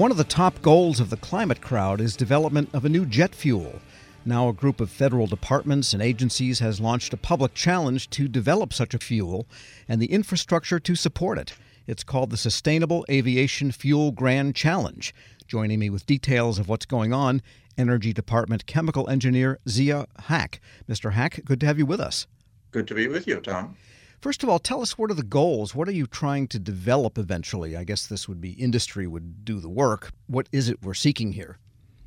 [0.00, 3.34] One of the top goals of the climate crowd is development of a new jet
[3.34, 3.80] fuel.
[4.24, 8.72] Now, a group of federal departments and agencies has launched a public challenge to develop
[8.72, 9.46] such a fuel
[9.86, 11.52] and the infrastructure to support it.
[11.86, 15.14] It's called the Sustainable Aviation Fuel Grand Challenge.
[15.46, 17.42] Joining me with details of what's going on,
[17.76, 20.62] Energy Department chemical engineer Zia Haq.
[20.88, 21.12] Mr.
[21.12, 22.26] Haq, good to have you with us.
[22.70, 23.76] Good to be with you, Tom.
[24.20, 25.74] First of all, tell us what are the goals?
[25.74, 27.74] What are you trying to develop eventually?
[27.74, 30.12] I guess this would be industry would do the work.
[30.26, 31.56] What is it we're seeking here?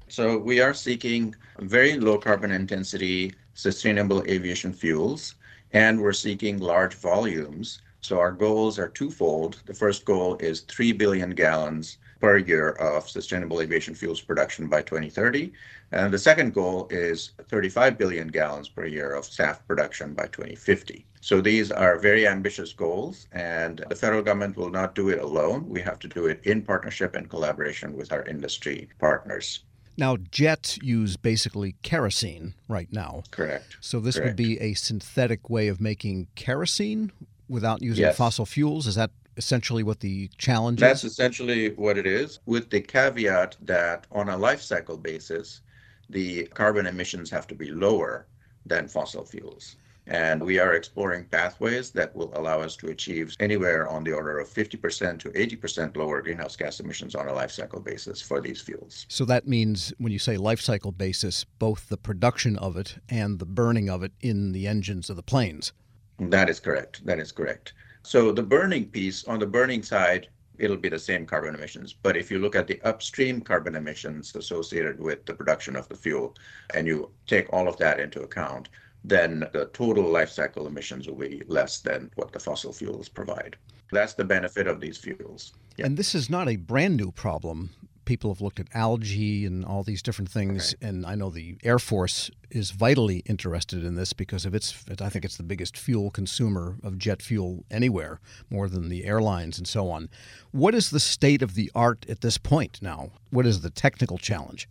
[0.09, 5.34] So, we are seeking very low carbon intensity sustainable aviation fuels,
[5.72, 7.81] and we're seeking large volumes.
[8.02, 9.64] So, our goals are twofold.
[9.66, 14.81] The first goal is 3 billion gallons per year of sustainable aviation fuels production by
[14.81, 15.52] 2030.
[15.91, 21.05] And the second goal is 35 billion gallons per year of SAF production by 2050.
[21.20, 25.67] So these are very ambitious goals, and the federal government will not do it alone.
[25.67, 29.66] We have to do it in partnership and collaboration with our industry partners.
[29.98, 33.23] Now, jets use basically kerosene right now.
[33.31, 33.75] Correct.
[33.81, 34.30] So this Correct.
[34.30, 37.12] would be a synthetic way of making kerosene
[37.50, 38.16] without using Yes.
[38.16, 38.88] fossil fuels.
[38.88, 41.14] Is that essentially what the challenge That's is?
[41.14, 45.62] essentially what it is, with the caveat that on a life cycle basis,
[46.09, 48.28] the carbon emissions have to be lower
[48.66, 49.75] than fossil fuels.
[50.06, 54.38] And we are exploring pathways that will allow us to achieve anywhere on the order
[54.38, 58.62] of 50% to 80% lower greenhouse gas emissions on a life cycle basis for these
[58.62, 59.06] fuels.
[59.08, 63.40] So that means when you say life cycle basis, both the production of it and
[63.40, 65.72] the burning of it in the engines of the planes.
[66.20, 67.06] That is correct.
[67.06, 67.73] That is correct.
[68.04, 71.94] So the burning piece, on the burning side, it'll be the same carbon emissions.
[71.94, 75.96] But if you look at the upstream carbon emissions associated with the production of the
[75.96, 76.36] fuel,
[76.74, 78.70] and you take all of that into account,
[79.04, 83.56] then the total life cycle emissions will be less than what the fossil fuels provide.
[83.92, 85.54] That's the benefit of these fuels.
[85.78, 85.86] Yeah.
[85.86, 87.70] And this is not a brand new problem.
[88.06, 91.80] People have looked at algae and all these different things, and I know the Air
[91.80, 94.86] Force is vitally interested in this because of its.
[95.00, 98.19] I think it's the biggest fuel consumer of jet fuel anywhere,
[98.50, 100.09] more than the airlines and so on.
[100.52, 103.12] What is the state of the art at this point now?
[103.30, 104.68] What is the technical challenge?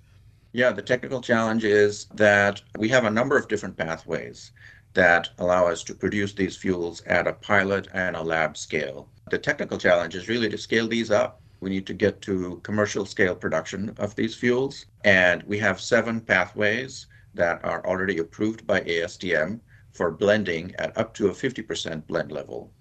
[0.53, 4.53] Yeah, the technical challenge is that we have a number of different pathways
[4.95, 9.09] that allow us to produce these fuels at a pilot and a lab scale.
[9.31, 11.41] The technical challenge is really to scale these up.
[11.63, 14.87] We need to get to commercial scale production of these fuels.
[15.05, 19.61] And we have seven pathways that are already approved by ASTM
[19.93, 22.73] for blending at up to a 50% blend level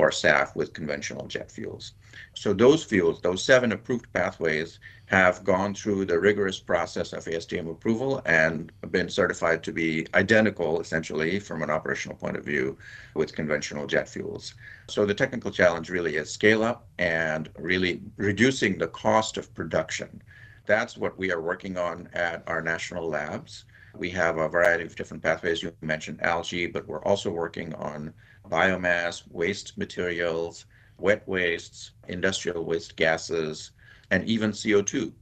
[0.00, 1.92] for SAF with conventional jet fuels.
[2.32, 7.70] So those fuels, those seven approved pathways, have gone through the rigorous process of ASTM
[7.70, 12.78] approval and been certified to be identical, essentially, from an operational point of view,
[13.12, 14.54] with conventional jet fuels.
[14.88, 20.22] So the technical challenge really is scale up and really reducing the cost of production.
[20.64, 23.66] That's what we are working on at our national labs.
[23.94, 25.62] We have a variety of different pathways.
[25.62, 28.14] You mentioned algae, but we're also working on
[28.48, 30.66] biomass, waste materials,
[30.98, 33.72] wet wastes, industrial waste gases,
[34.10, 35.12] and even CO2.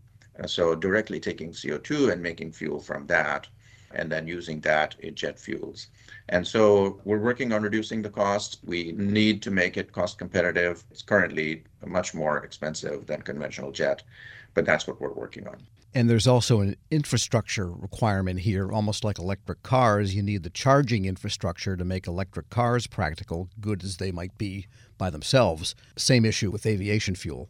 [0.43, 3.49] Uh, So directly taking CO2 and making fuel from that,
[3.93, 5.89] and then using that in jet fuels.
[6.29, 8.59] And so we're working on reducing the cost.
[8.65, 10.85] We need to make it cost competitive.
[10.91, 14.03] It's currently much more expensive than conventional jet,
[14.55, 15.59] but that's what we're working on.
[15.95, 20.15] And there's also an infrastructure requirement here, almost like electric cars.
[20.15, 24.67] You need the charging infrastructure to make electric cars practical, good as they might be
[24.99, 25.75] by themselves.
[25.97, 27.49] Same issue with aviation fuel.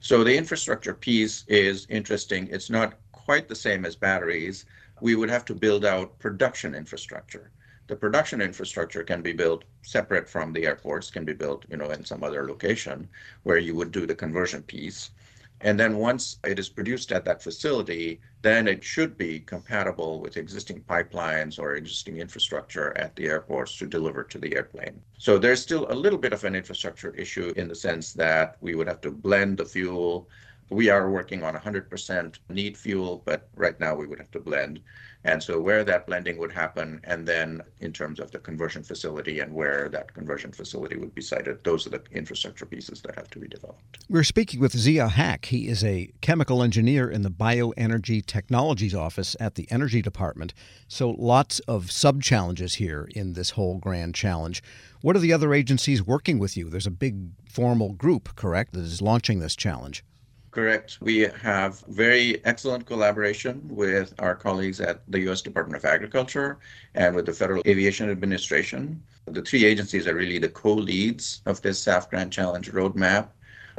[0.00, 2.48] So the infrastructure piece is interesting.
[2.50, 4.64] It's not quite the same as batteries.
[5.00, 7.50] We would have to build out production infrastructure.
[7.86, 11.90] The production infrastructure can be built separate from the airports, can be built, you know,
[11.90, 13.08] in some other location
[13.42, 15.10] where you would do the conversion piece.
[15.64, 20.36] And then once it is produced at that facility, then it should be compatible with
[20.36, 25.00] existing pipelines or existing infrastructure at the airports to deliver to the airplane.
[25.16, 28.74] So there's still a little bit of an infrastructure issue in the sense that we
[28.74, 30.28] would have to blend the fuel.
[30.70, 34.80] We are working on 100% neat fuel, but right now we would have to blend.
[35.26, 39.40] And so where that blending would happen, and then in terms of the conversion facility
[39.40, 43.30] and where that conversion facility would be sited, those are the infrastructure pieces that have
[43.30, 44.04] to be developed.
[44.10, 45.46] We're speaking with Zia Haq.
[45.46, 50.52] He is a chemical engineer in the Bioenergy Technologies Office at the Energy Department.
[50.88, 54.62] So lots of sub challenges here in this whole grand challenge.
[55.00, 56.68] What are the other agencies working with you?
[56.68, 60.04] There's a big formal group, correct, that is launching this challenge.
[60.54, 60.98] Correct.
[61.00, 65.42] We have very excellent collaboration with our colleagues at the U.S.
[65.42, 66.60] Department of Agriculture
[66.94, 69.02] and with the Federal Aviation Administration.
[69.24, 73.30] The three agencies are really the co leads of this SAF Grand Challenge roadmap.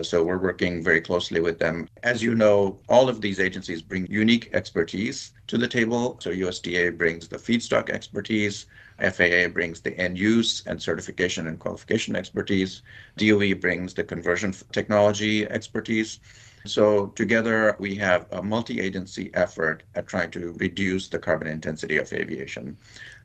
[0.02, 1.88] So we're working very closely with them.
[2.04, 6.18] As you know, all of these agencies bring unique expertise to the table.
[6.20, 8.66] So USDA brings the feedstock expertise,
[9.00, 12.82] FAA brings the end use and certification and qualification expertise,
[13.16, 16.20] DOE brings the conversion technology expertise.
[16.66, 22.12] So together we have a multi-agency effort at trying to reduce the carbon intensity of
[22.12, 22.78] aviation.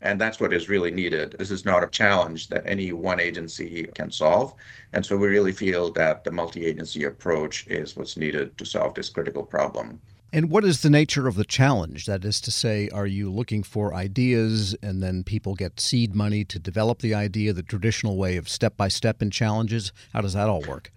[0.02, 1.36] And that's what is really needed.
[1.38, 4.54] This is not a challenge that any one agency can solve.
[4.92, 9.08] And so we really feel that the multi-agency approach is what's needed to solve this
[9.08, 10.00] critical problem.
[10.32, 12.06] And what is the nature of the challenge?
[12.06, 16.44] That is to say, are you looking for ideas and then people get seed money
[16.44, 19.92] to develop the idea, the traditional way of step by step in challenges?
[20.12, 20.92] How does that all work?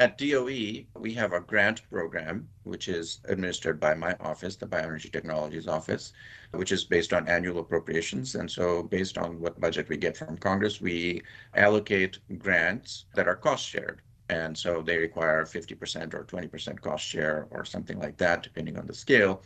[0.00, 5.12] At DOE, we have a grant program, which is administered by my office, the Bioenergy
[5.12, 6.14] Technologies Office,
[6.52, 8.34] which is based on annual appropriations.
[8.34, 11.20] And so, based on what budget we get from Congress, we
[11.54, 14.00] allocate grants that are cost shared.
[14.30, 18.86] And so they require 50% or 20% cost share or something like that, depending on
[18.86, 19.42] the scale.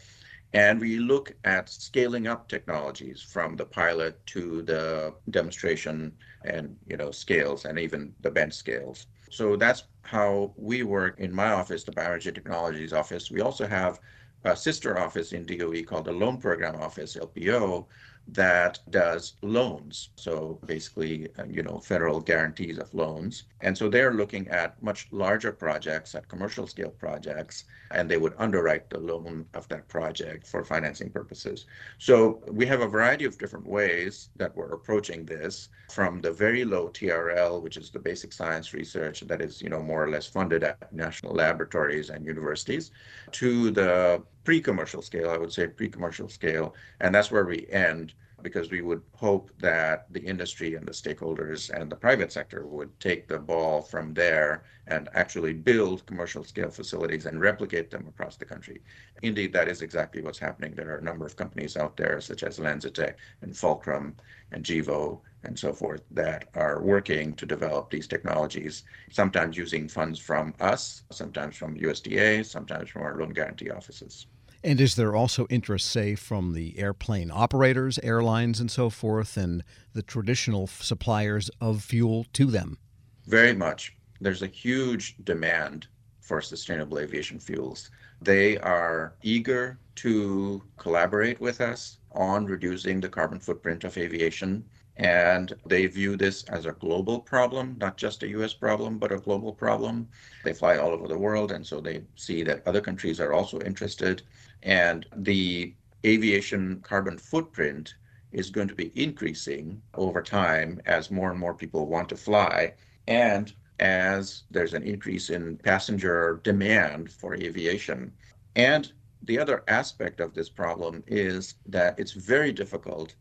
[0.52, 6.12] And we look at scaling up technologies from the pilot to the demonstration
[6.44, 9.08] and you know scales and even the bench scales.
[9.34, 13.32] So that's how we work in my office, the Bioenergy Technologies Office.
[13.32, 13.98] We also have
[14.44, 17.84] a sister office in DOE called the Loan Program Office, LPO,
[18.28, 20.10] that does loans.
[20.16, 23.44] So basically, uh, you know, federal guarantees of loans.
[23.60, 28.34] And so they're looking at much larger projects, at commercial scale projects, and they would
[28.38, 31.66] underwrite the loan of that project for financing purposes.
[31.98, 36.64] So we have a variety of different ways that we're approaching this from the very
[36.64, 40.26] low TRL, which is the basic science research that is, you know, more or less
[40.26, 42.90] funded at national laboratories and universities,
[43.32, 48.14] to the pre-commercial scale, I would say pre-commercial scale, and that's where we end
[48.44, 53.00] because we would hope that the industry and the stakeholders and the private sector would
[53.00, 58.36] take the ball from there and actually build commercial scale facilities and replicate them across
[58.36, 58.82] the country.
[59.22, 60.74] Indeed, that is exactly what's happening.
[60.74, 64.14] There are a number of companies out there, such as LanzaTech and Fulcrum
[64.52, 70.18] and Gevo and so forth, that are working to develop these technologies, sometimes using funds
[70.18, 74.26] from us, sometimes from USDA, sometimes from our loan guarantee offices.
[74.64, 79.62] And is there also interest, say, from the airplane operators, airlines, and so forth, and
[79.92, 82.78] the traditional suppliers of fuel to them?
[83.26, 83.94] Very much.
[84.22, 85.86] There's a huge demand
[86.22, 87.90] for sustainable aviation fuels.
[88.22, 94.64] They are eager to collaborate with us on reducing the carbon footprint of aviation.
[94.96, 99.18] And they view this as a global problem, not just a US problem, but a
[99.18, 100.08] global problem.
[100.44, 103.60] They fly all over the world, and so they see that other countries are also
[103.60, 104.22] interested.
[104.62, 105.74] And the
[106.06, 107.94] aviation carbon footprint
[108.32, 112.74] is going to be increasing over time as more and more people want to fly.
[113.08, 118.12] And as there's an increase in passenger demand for aviation.
[118.54, 118.92] And
[119.22, 123.14] the other aspect of this problem is that it's very difficult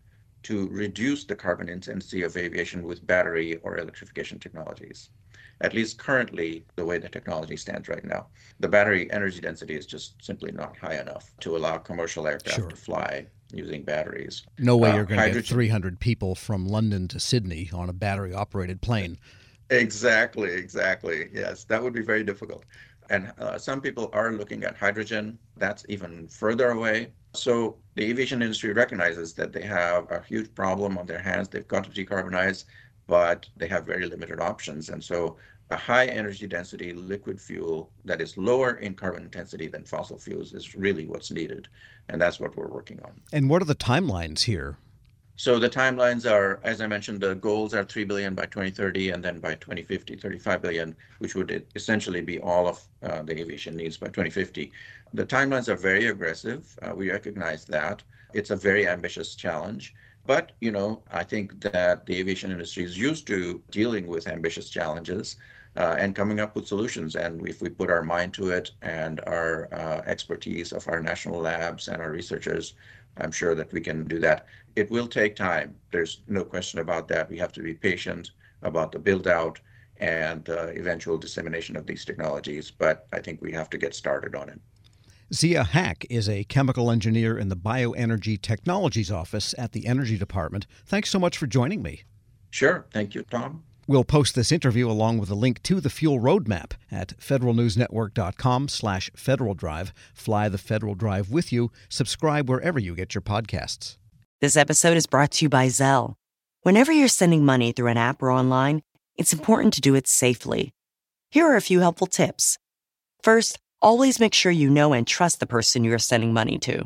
[0.44, 5.10] to reduce the carbon intensity of aviation with battery or electrification technologies.
[5.62, 8.28] At least currently, the way the technology stands right now,
[8.60, 12.69] the battery energy density is just simply not high enough to allow commercial aircraft sure.
[12.69, 14.44] to fly using batteries.
[14.57, 17.94] No way uh, you're going to get 300 people from London to Sydney on a
[17.94, 19.18] battery operated plane.
[19.69, 21.30] Exactly, exactly.
[21.34, 22.66] Yes, that would be very difficult.
[23.10, 25.38] And uh, some people are looking at hydrogen.
[25.57, 27.13] That's even further away.
[27.34, 31.50] So the aviation industry recognizes that they have a huge problem on their hands.
[31.50, 32.66] They've got to decarbonize,
[33.08, 34.90] but they have very limited options.
[34.90, 35.38] And so
[35.72, 40.54] a high energy density liquid fuel that is lower in carbon intensity than fossil fuels
[40.54, 41.68] is really what's needed.
[42.10, 43.12] And that's what we're working on.
[43.32, 44.78] And what are the timelines here?
[45.36, 49.24] So the timelines are, as I mentioned, the goals are 3 billion by 2030, and
[49.24, 53.98] then by 2050, 35 billion, which would essentially be all of uh, the aviation needs
[53.98, 54.72] by 2050.
[55.13, 56.78] The timelines are very aggressive.
[56.84, 58.04] Uh, we recognize that.
[58.34, 59.96] It's a very ambitious challenge.
[60.25, 64.70] But, you know, I think that the aviation industry is used to dealing with ambitious
[64.70, 65.38] challenges
[65.75, 67.16] uh, and coming up with solutions.
[67.16, 69.68] And if we put our mind to it and our
[70.06, 72.75] expertise of our national labs and our researchers,
[73.17, 74.46] I'm sure that we can do that.
[74.75, 75.75] It will take time.
[75.91, 77.29] There's no question about that.
[77.29, 79.60] We have to be patient about the build out
[79.98, 84.36] and uh, eventual dissemination of these technologies, but I think we have to get started
[84.36, 84.60] on it.
[85.34, 90.67] Zia Haq is a chemical engineer in the Bioenergy Technologies Office at the Energy Department.
[90.86, 92.03] Thanks so much for joining me.
[92.51, 92.86] Sure.
[92.91, 93.63] Thank you, Tom.
[93.86, 99.12] We'll post this interview along with a link to the fuel roadmap at federalnewsnetwork.com slash
[99.16, 99.94] Federal Drive.
[100.13, 101.70] Fly the Federal Drive with you.
[101.90, 103.98] Subscribe wherever you get your podcasts.
[104.40, 106.16] This episode is brought to you by Zelle.
[106.62, 108.82] Whenever you're sending money through an app or online,
[109.18, 110.74] it's important to do it safely.
[111.30, 112.58] Here are a few helpful tips.
[113.22, 116.86] First, always make sure you know and trust the person you are sending money to.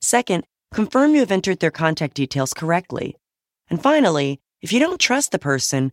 [0.00, 3.16] Second, confirm you have entered their contact details correctly.
[3.68, 5.92] And finally, if you don't trust the person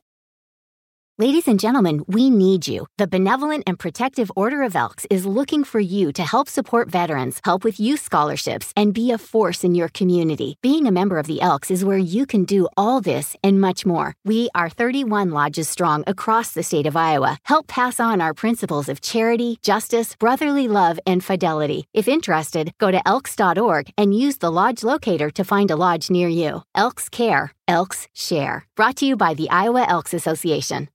[1.17, 2.87] Ladies and gentlemen, we need you.
[2.97, 7.41] The Benevolent and Protective Order of Elks is looking for you to help support veterans,
[7.43, 10.55] help with youth scholarships, and be a force in your community.
[10.63, 13.85] Being a member of the Elks is where you can do all this and much
[13.85, 14.15] more.
[14.23, 17.37] We are 31 lodges strong across the state of Iowa.
[17.43, 21.87] Help pass on our principles of charity, justice, brotherly love, and fidelity.
[21.93, 26.29] If interested, go to elks.org and use the lodge locator to find a lodge near
[26.29, 26.63] you.
[26.73, 28.65] Elks Care, Elks Share.
[28.75, 30.89] Brought to you by the Iowa Elks Association.